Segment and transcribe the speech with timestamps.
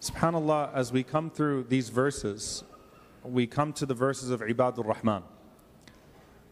[0.00, 2.62] SubhanAllah, as we come through these verses,
[3.24, 5.24] we come to the verses of Ibadur Rahman,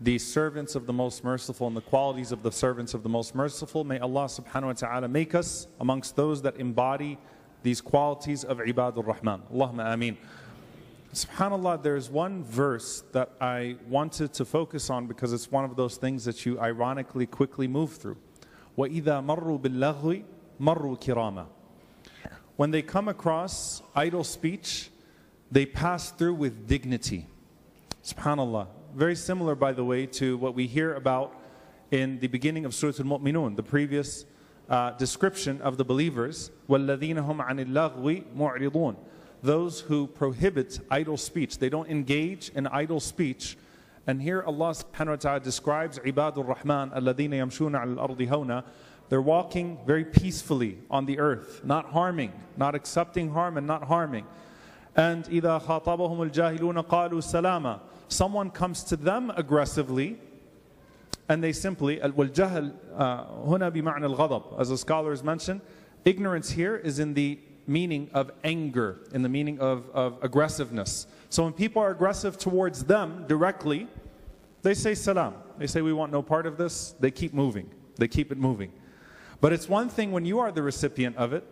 [0.01, 3.37] the servants of the most merciful and the qualities of the servants of the most
[3.37, 3.85] merciful.
[3.85, 7.19] May Allah subhanahu wa ta'ala make us amongst those that embody
[7.63, 9.43] these qualities of Ibadur Rahman.
[9.55, 10.19] Allahumma ameen.
[11.15, 15.97] SubhanAllah, there's one verse that I wanted to focus on because it's one of those
[15.97, 18.19] things that you ironically quickly move through.
[18.77, 20.25] وَإِذَا مَرُّوا بِاللَّغْوِ
[20.61, 21.47] مَرُّوا كِرَامًا
[22.56, 24.90] When they come across idle speech,
[25.52, 27.28] they pass through with dignity.
[28.04, 28.68] SubhanAllah.
[28.96, 31.34] Very similar, by the way, to what we hear about
[31.92, 34.26] in the beginning of Surah Al-Mu'minun, the previous
[34.70, 36.52] uh, description of the believers.
[36.70, 38.96] وَالَّذِينَ هُمْ عَنِ اللَّغْوِ مُعْرِضُونَ
[39.44, 41.60] Those who prohibit idle speech.
[41.60, 43.58] They don't engage in idle speech.
[44.08, 48.64] And here Allah subhanahu wa ta'ala describes عِبَادُ الرَّحْمَنِ الَّذِينَ يَمْشُونَ عَلى الْأَرْضِ هَوْنًا
[49.10, 54.26] They're walking very peacefully on the earth, not harming, not accepting harm and not harming.
[54.96, 60.18] And إِذَا خَاطَبَهُمُ الْجَاهِلُونَ قَالُوا سَلَامًا Someone comes to them aggressively
[61.30, 65.62] and they simply, والجهل هنا بمعنى الغضب As the scholars mentioned,
[66.04, 71.08] ignorance here is in the meaning of anger, in the meaning of, of aggressiveness.
[71.30, 73.88] So when people are aggressive towards them directly,
[74.62, 75.36] they say salam.
[75.58, 76.96] They say, we want no part of this.
[77.00, 77.70] They keep moving.
[77.96, 78.72] They keep it moving.
[79.40, 81.44] But it's one thing when you are the recipient of it.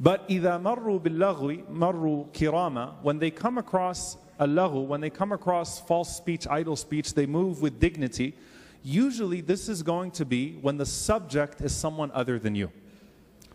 [0.00, 5.32] But إذا مروا باللغو مروا كراما When they come across a laghu, when they come
[5.32, 8.34] across false speech, idle speech, they move with dignity.
[8.82, 12.70] Usually this is going to be when the subject is someone other than you.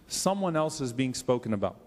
[0.07, 1.77] Someone else is being spoken about.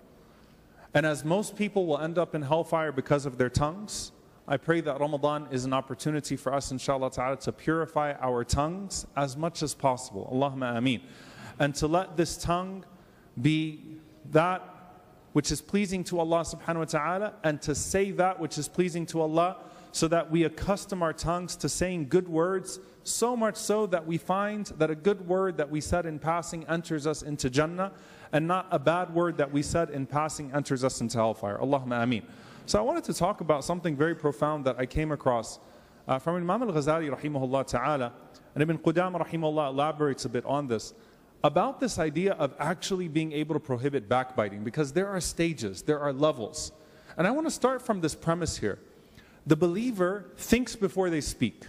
[0.94, 4.12] And as most people will end up in hellfire because of their tongues,
[4.48, 9.06] I pray that Ramadan is an opportunity for us, inshallah ta'ala, to purify our tongues
[9.14, 10.30] as much as possible.
[10.32, 11.02] Allahumma ameen.
[11.59, 12.85] And to let this tongue
[13.41, 13.97] be
[14.31, 14.67] that
[15.33, 19.05] which is pleasing to Allah subhanahu wa ta'ala and to say that which is pleasing
[19.07, 19.57] to Allah
[19.93, 24.17] so that we accustom our tongues to saying good words so much so that we
[24.17, 27.91] find that a good word that we said in passing enters us into Jannah
[28.31, 31.57] and not a bad word that we said in passing enters us into hellfire.
[31.57, 32.23] Allahumma ameen.
[32.65, 35.59] So I wanted to talk about something very profound that I came across
[36.07, 38.13] uh, from Imam al-Ghazali rahimahullah ta'ala
[38.53, 40.93] and Ibn Qudama rahimahullah elaborates a bit on this
[41.43, 45.99] about this idea of actually being able to prohibit backbiting because there are stages, there
[45.99, 46.71] are levels.
[47.17, 48.79] And I want to start from this premise here.
[49.45, 51.65] The believer thinks before they speak.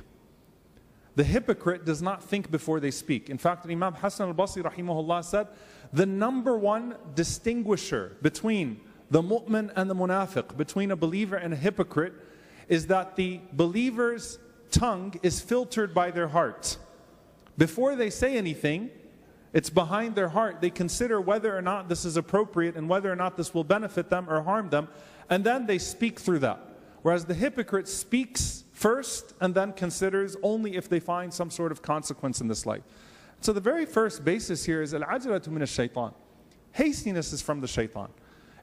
[1.15, 3.29] The hypocrite does not think before they speak.
[3.29, 5.49] In fact, Imam Hassan al-Basri rahimahullah said,
[5.93, 8.81] the number one distinguisher between
[9.11, 12.15] the mu'min and the munafiq, between a believer and a hypocrite,
[12.69, 14.39] is that the believer's
[14.71, 16.79] tongue is filtered by their heart.
[17.59, 18.91] Before they say anything,
[19.53, 20.61] it's behind their heart.
[20.61, 24.09] They consider whether or not this is appropriate and whether or not this will benefit
[24.09, 24.89] them or harm them,
[25.29, 26.61] and then they speak through that.
[27.03, 31.83] Whereas the hypocrite speaks first and then considers only if they find some sort of
[31.83, 32.83] consequence in this life.
[33.41, 36.13] So the very first basis here is al-ajalatu min shaitan
[36.73, 38.09] Hastiness is from the shaitan.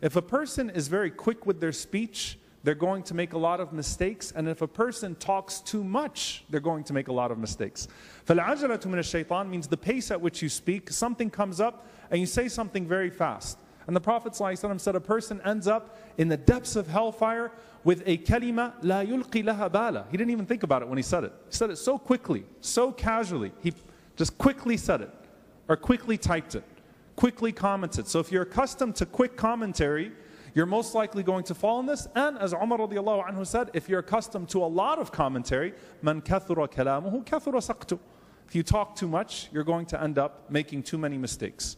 [0.02, 3.61] If a person is very quick with their speech, they're going to make a lot
[3.61, 4.33] of mistakes.
[4.35, 7.89] And if a person talks too much, they're going to make a lot of mistakes.
[8.27, 10.91] فَالْعَجَلَةُ مِنَ الشَّيْطَانِ means the pace at which you speak.
[10.91, 13.59] Something comes up and you say something very fast.
[13.87, 17.53] And the Prophet ﷺ said a person ends up in the depths of hellfire
[17.85, 20.07] with a kalima la yulqi laha bala.
[20.11, 21.33] He didn't even think about it when he said it.
[21.51, 23.53] He said it so quickly, so casually.
[23.63, 23.75] He
[24.17, 25.11] just quickly said it
[25.69, 26.65] or quickly typed it,
[27.15, 28.09] quickly commented.
[28.09, 30.13] So if you're accustomed to quick commentary,
[30.54, 32.08] you're most likely going to fall in this.
[32.16, 36.22] And as Umar radiallahu anhu said, if you're accustomed to a lot of commentary, man
[36.22, 38.00] kathura kalamuhu kathura saqtu.
[38.48, 41.78] If you talk too much, you're going to end up making too many mistakes.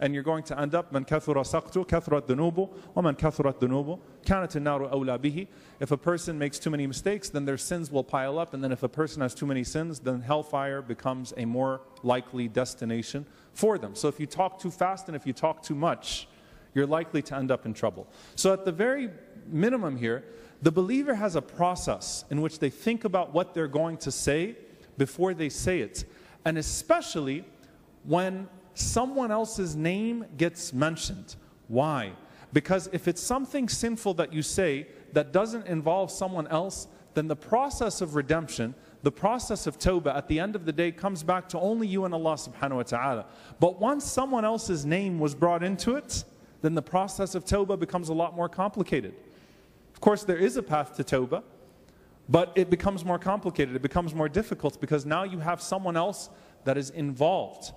[0.00, 4.00] And you're going to end up man kathura saqtu kathurat dunubu wa man kathurat dunubu
[4.24, 5.46] kanat naru awla bihi.
[5.80, 8.54] If a person makes too many mistakes, then their sins will pile up.
[8.54, 12.48] And then if a person has too many sins, then hellfire becomes a more likely
[12.48, 13.94] destination for them.
[13.94, 16.28] So if you talk too fast and if you talk too much,
[16.74, 18.08] you're likely to end up in trouble.
[18.34, 19.10] So, at the very
[19.46, 20.24] minimum here,
[20.62, 24.56] the believer has a process in which they think about what they're going to say
[24.96, 26.04] before they say it.
[26.44, 27.44] And especially
[28.04, 31.36] when someone else's name gets mentioned.
[31.68, 32.12] Why?
[32.52, 37.36] Because if it's something sinful that you say that doesn't involve someone else, then the
[37.36, 41.48] process of redemption, the process of tawbah at the end of the day comes back
[41.50, 43.26] to only you and Allah subhanahu wa ta'ala.
[43.60, 46.24] But once someone else's name was brought into it,
[46.64, 49.14] then the process of Toba becomes a lot more complicated.
[49.92, 51.44] Of course, there is a path to Toba,
[52.28, 53.76] but it becomes more complicated.
[53.76, 56.30] It becomes more difficult because now you have someone else
[56.64, 57.72] that is involved.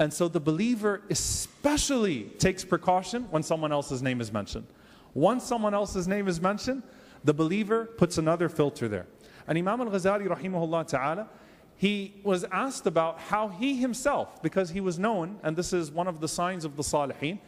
[0.00, 4.66] And so the believer especially takes precaution when someone else's name is mentioned.
[5.14, 6.82] Once someone else's name is mentioned,
[7.22, 9.06] the believer puts another filter there.
[9.46, 11.28] And Imam al-Ghazali rahimahullah ta'ala,
[11.76, 16.08] he was asked about how he himself, because he was known, and this is one
[16.08, 17.38] of the signs of the Salihin,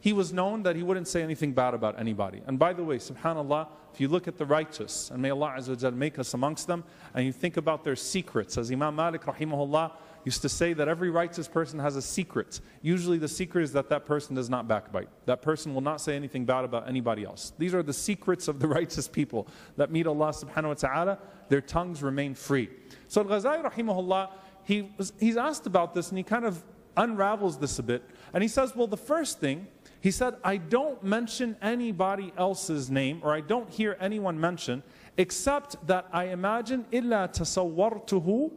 [0.00, 2.42] he was known that he wouldn't say anything bad about anybody.
[2.46, 5.92] And by the way, subhanAllah, if you look at the righteous, and may Allah Azza
[5.92, 6.84] make us amongst them,
[7.14, 9.92] and you think about their secrets, as Imam Malik rahimahullah
[10.24, 12.60] used to say that every righteous person has a secret.
[12.82, 15.08] Usually the secret is that that person does not backbite.
[15.26, 17.52] That person will not say anything bad about anybody else.
[17.58, 21.18] These are the secrets of the righteous people that meet Allah subhanahu wa ta'ala.
[21.48, 22.68] Their tongues remain free.
[23.08, 24.30] So Al-Ghazali rahimahullah,
[24.64, 26.62] he was, he's asked about this and he kind of
[26.96, 28.02] unravels this a bit.
[28.34, 29.66] And he says, well, the first thing,
[30.00, 34.82] he said, I don't mention anybody else's name, or I don't hear anyone mention,
[35.16, 38.52] except that I imagine, إِلَّا jari'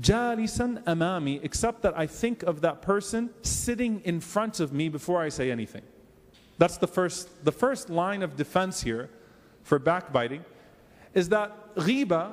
[0.00, 1.40] جَالِسًا amami.
[1.42, 5.50] Except that I think of that person sitting in front of me before I say
[5.50, 5.82] anything.
[6.58, 9.10] That's the first, the first line of defense here
[9.62, 10.44] for backbiting,
[11.12, 12.32] is that ghiba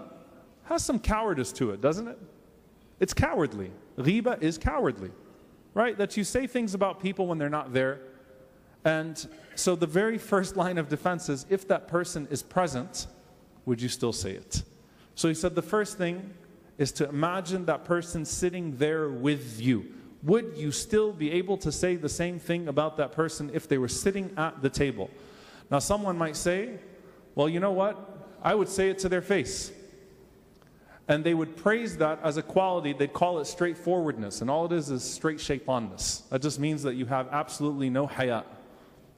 [0.65, 2.17] has some cowardice to it, doesn't it?
[3.01, 3.71] It's cowardly.
[3.97, 5.11] Ghiba is cowardly,
[5.73, 5.97] right?
[5.97, 7.99] That you say things about people when they're not there
[8.85, 13.07] and so the very first line of defense is if that person is present,
[13.65, 14.63] would you still say it?
[15.15, 16.33] So he said the first thing
[16.77, 19.85] is to imagine that person sitting there with you.
[20.23, 23.77] Would you still be able to say the same thing about that person if they
[23.77, 25.09] were sitting at the table?
[25.69, 26.79] Now, someone might say,
[27.35, 27.97] well, you know what?
[28.41, 29.71] I would say it to their face.
[31.07, 32.93] And they would praise that as a quality.
[32.93, 34.41] They'd call it straightforwardness.
[34.41, 36.27] And all it is is straight shaitanness.
[36.29, 38.45] That just means that you have absolutely no hayat.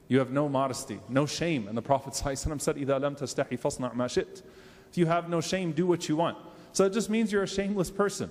[0.07, 1.67] You have no modesty, no shame.
[1.67, 4.41] And the Prophet ﷺ said, إِذَا لَمْ تَسْتَحِي فَاصْنَعْ مَا شِئْتَ
[4.89, 6.37] If you have no shame, do what you want.
[6.73, 8.29] So it just means you're a shameless person,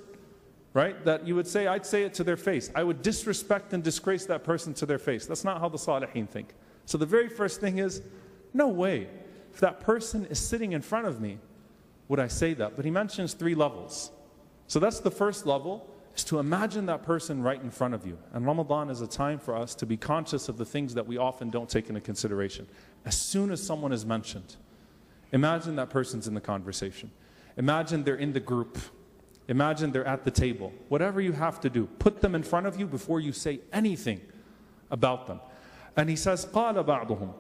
[0.74, 1.02] right?
[1.04, 2.70] That you would say, I'd say it to their face.
[2.74, 5.26] I would disrespect and disgrace that person to their face.
[5.26, 6.54] That's not how the Salihin think.
[6.84, 8.02] So the very first thing is,
[8.52, 9.08] no way.
[9.52, 11.38] If that person is sitting in front of me,
[12.08, 12.76] would I say that?
[12.76, 14.10] But he mentions three levels.
[14.66, 18.18] So that's the first level, is to imagine that person right in front of you.
[18.32, 21.16] And Ramadan is a time for us to be conscious of the things that we
[21.16, 22.66] often don't take into consideration.
[23.04, 24.56] As soon as someone is mentioned,
[25.32, 27.10] imagine that person's in the conversation.
[27.56, 28.78] Imagine they're in the group.
[29.48, 30.72] Imagine they're at the table.
[30.88, 34.20] Whatever you have to do, put them in front of you before you say anything
[34.90, 35.40] about them.
[35.96, 37.32] And he says, قال بعضهم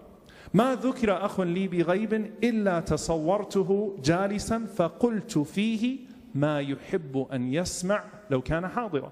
[0.54, 2.12] ما ذكر أخ لي بغيب
[2.42, 5.98] إلا تصورته جالسا فقلت فيه
[6.34, 9.10] ما يحب أن يسمع لو كان حاضرا.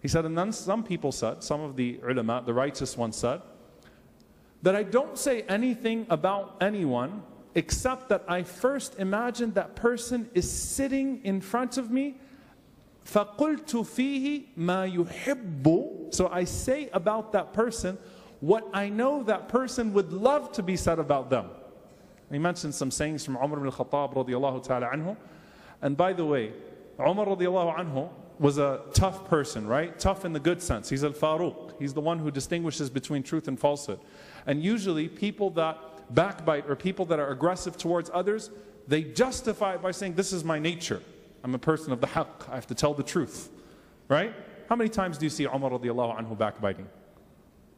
[0.00, 3.40] He said, and then some people said, some of the ulama, the righteous ones said,
[4.62, 7.22] that I don't say anything about anyone
[7.54, 12.16] except that I first imagine that person is sitting in front of me.
[13.04, 17.98] فَقُلْتُ فِيهِ مَا يُحِبُّ So I say about that person
[18.40, 21.50] what I know that person would love to be said about them.
[22.30, 25.16] He mentioned some sayings from Umar ibn al-Khattab radiallahu ta'ala anhu.
[25.83, 26.53] and by the way,
[26.99, 28.09] Umar radiallahu anhu
[28.39, 29.99] was a tough person, right?
[29.99, 30.89] Tough in the good sense.
[30.89, 31.73] He's al-Faruq.
[31.77, 33.99] He's the one who distinguishes between truth and falsehood.
[34.47, 35.77] And usually people that
[36.15, 38.49] backbite or people that are aggressive towards others,
[38.87, 41.01] they justify it by saying, This is my nature.
[41.43, 42.49] I'm a person of the haqq.
[42.49, 43.49] I have to tell the truth.
[44.07, 44.33] Right?
[44.69, 46.87] How many times do you see Umar radiallahu anhu backbiting?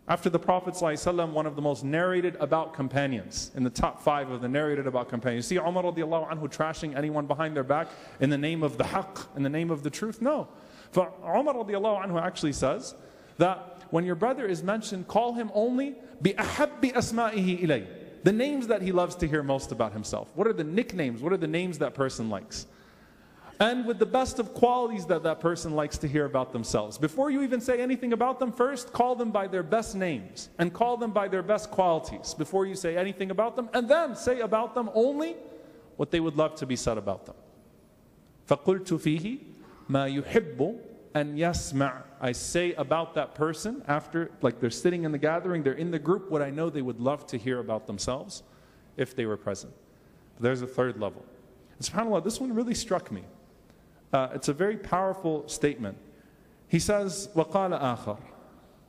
[0.08, 4.30] After the Prophet ﷺ, one of the most narrated about companions, in the top five
[4.30, 5.48] of the narrated about companions.
[5.48, 7.88] See Umar radiallahu anhu trashing anyone behind their back
[8.20, 10.22] in the name of the haqq, in the name of the truth?
[10.22, 10.48] No.
[10.92, 12.94] For Umar radiallahu anhu actually says
[13.38, 17.88] that when your brother is mentioned, call him only bi ahabbi asma'ihi ilay
[18.26, 20.32] the names that he loves to hear most about himself.
[20.34, 21.22] What are the nicknames?
[21.22, 22.66] What are the names that person likes?
[23.61, 26.97] And with the best of qualities that that person likes to hear about themselves.
[26.97, 30.73] Before you even say anything about them, first call them by their best names and
[30.73, 33.69] call them by their best qualities before you say anything about them.
[33.75, 35.37] And then say about them only
[35.99, 37.35] what they would love to be said about them.
[38.49, 39.41] فَقُلْتُ فِيهِ
[39.91, 40.79] مَا يُحِبُّ
[41.13, 45.73] and yasma' I say about that person after, like they're sitting in the gathering, they're
[45.75, 48.43] in the group, what I know they would love to hear about themselves
[48.97, 49.75] if they were present.
[50.37, 51.25] But there's a third level.
[51.79, 53.25] And subhanAllah, this one really struck me.
[54.15, 55.97] Uh, it's a very powerful statement.
[56.69, 58.19] He says, وَقَالَ آخر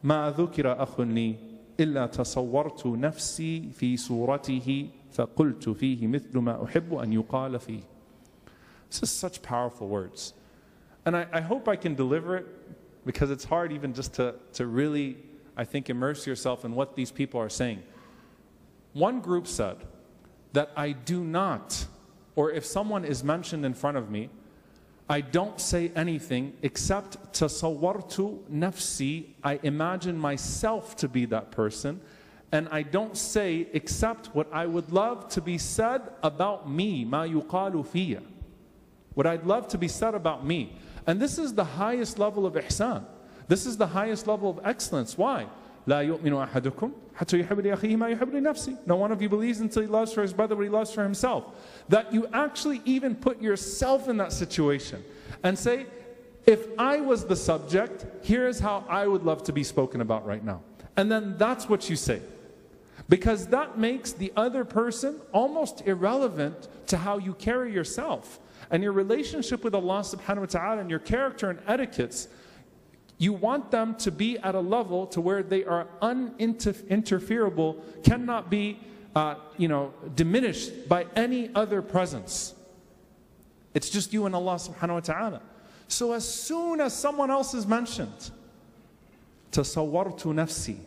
[0.04, 1.36] ما ذكر أخ لي
[1.80, 7.82] إلا تصورت نفسي في صورته فقلت فيه مثل ما أحب أن يقال فيه.
[8.90, 10.34] This is such powerful words.
[11.06, 12.46] And I, I hope I can deliver it
[13.06, 15.18] because it's hard even just to, to really,
[15.58, 17.82] I think, immerse yourself in what these people are saying.
[18.94, 19.78] One group said
[20.54, 21.86] that I do not,
[22.36, 24.30] or if someone is mentioned in front of me,
[25.09, 29.27] I don't say anything except tasawwartu nafsi.
[29.45, 32.01] I imagine myself to be that person.
[32.51, 37.25] And I don't say except what I would love to be said about me, ma
[37.25, 38.23] yuqalu.
[39.15, 40.77] What I'd love to be said about me.
[41.07, 43.05] And this is the highest level of ihsan.
[43.49, 45.17] This is the highest level of excellence.
[45.17, 45.47] Why?
[45.88, 48.78] لا يؤمن أحدكم حتى يحب لأخيه ما يحب لنفسه.
[48.86, 51.04] No one of you believes until he loves for his brother what he loves for
[51.04, 51.46] himself.
[51.90, 55.04] That you actually even put yourself in that situation
[55.44, 55.86] and say,
[56.46, 60.44] if I was the subject, here's how I would love to be spoken about right
[60.44, 60.62] now.
[60.98, 62.22] And then that's what you say.
[63.10, 68.40] Because that makes the other person almost irrelevant to how you carry yourself.
[68.70, 72.28] And your relationship with Allah subhanahu wa ta'ala and your character and etiquettes
[73.19, 78.79] you want them to be at a level to where they are uninterferable, cannot be,
[79.15, 82.55] uh, you know, diminished by any other presence.
[83.75, 85.43] It's just you and Allah subhanahu wa ta'ala.
[85.89, 88.31] So as soon as someone else is mentioned,
[89.53, 90.79] tasawwartu nafsi,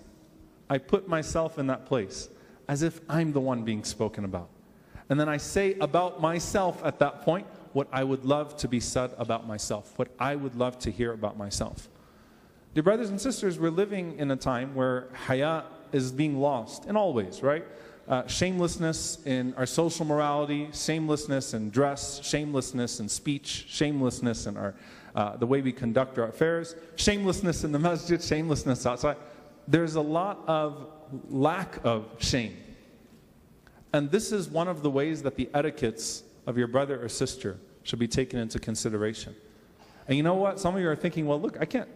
[0.70, 2.30] I put myself in that place
[2.68, 4.50] as if I'm the one being spoken about.
[5.10, 8.80] And then I say about myself at that point what I would love to be
[8.80, 11.90] said about myself, what I would love to hear about myself.
[12.76, 16.96] Dear brothers and sisters, we're living in a time where haya is being lost in
[16.96, 17.66] all ways, right?
[18.08, 24.76] Uh, shamelessness in our social morality, shamelessness in dress, shamelessness in speech, shamelessness in our,
[25.16, 29.18] uh, the way we conduct our affairs, shamelessness in the masjid, shamelessness outside.
[29.68, 30.92] There's a lot of
[31.28, 32.56] lack of shame.
[33.94, 37.58] And this is one of the ways that the etiquettes of your brother or sister
[37.82, 39.36] should be taken into consideration.
[40.08, 40.60] And you know what?
[40.60, 41.90] Some of you are thinking, well, look, I can't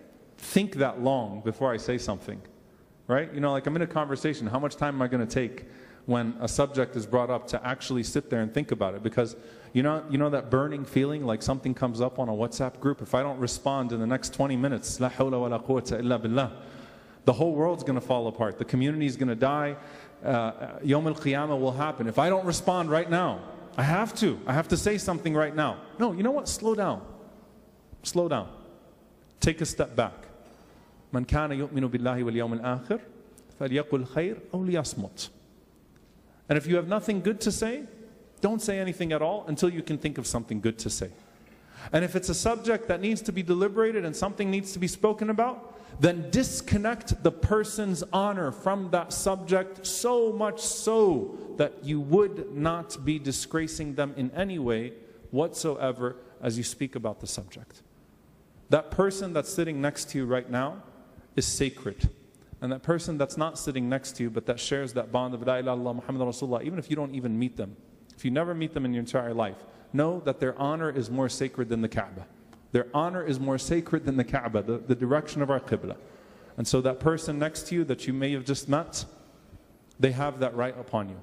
[0.43, 2.41] think that long before I say something,
[3.07, 3.33] right?
[3.33, 5.65] You know, like I'm in a conversation, how much time am I going to take
[6.05, 9.03] when a subject is brought up to actually sit there and think about it?
[9.03, 9.35] Because
[9.73, 13.01] you know, you know that burning feeling like something comes up on a WhatsApp group?
[13.01, 16.19] If I don't respond in the next 20 minutes, la hawla wa la quwwata illa
[16.19, 16.51] billah,
[17.25, 18.59] the whole world's going to fall apart.
[18.59, 19.75] The community is going to die.
[20.23, 22.07] Uh, Yom al Qiyamah will happen.
[22.07, 23.41] If I don't respond right now,
[23.75, 24.39] I have to.
[24.45, 25.79] I have to say something right now.
[25.97, 26.47] No, you know what?
[26.47, 27.01] Slow down.
[28.03, 28.49] Slow down.
[29.39, 30.13] Take a step back.
[31.12, 33.00] من كان يؤمن بالله واليوم الآخر
[33.58, 35.30] فليقل خير أو ليصمت.
[36.48, 37.84] And if you have nothing good to say,
[38.40, 41.10] don't say anything at all until you can think of something good to say.
[41.92, 44.88] And if it's a subject that needs to be deliberated and something needs to be
[44.88, 52.00] spoken about, then disconnect the person's honor from that subject so much so that you
[52.00, 54.92] would not be disgracing them in any way
[55.30, 57.82] whatsoever as you speak about the subject.
[58.70, 60.82] That person that's sitting next to you right now,
[61.35, 62.09] is sacred.
[62.61, 65.45] And that person that's not sitting next to you, but that shares that bond of
[65.45, 67.75] La ilaha Muhammad Rasulullah, even if you don't even meet them,
[68.15, 69.57] if you never meet them in your entire life,
[69.91, 72.25] know that their honor is more sacred than the Kaaba.
[72.71, 75.95] Their honor is more sacred than the Kaaba, the, the direction of our Qibla.
[76.57, 79.05] And so that person next to you that you may have just met,
[79.99, 81.19] they have that right upon you.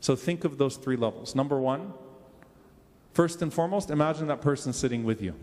[0.00, 1.34] So think of those three levels.
[1.34, 1.92] Number one,
[3.12, 5.34] first and foremost, imagine that person sitting with you.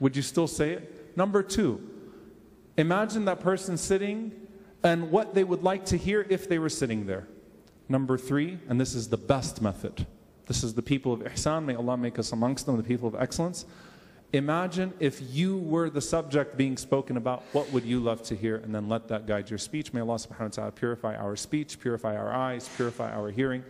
[0.00, 1.16] Would you still say it?
[1.16, 1.93] Number two,
[2.76, 4.32] Imagine that person sitting
[4.82, 7.26] and what they would like to hear if they were sitting there.
[7.88, 10.06] Number three, and this is the best method.
[10.46, 11.64] This is the people of ihsan.
[11.64, 13.64] May Allah make us amongst them, the people of excellence.
[14.32, 18.56] Imagine if you were the subject being spoken about, what would you love to hear?
[18.56, 19.92] And then let that guide your speech.
[19.92, 23.62] May Allah subhanahu wa ta'ala purify our speech, purify our eyes, purify our hearing.